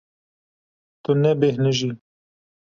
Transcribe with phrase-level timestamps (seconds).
[1.03, 1.89] Tu nebêhnijî.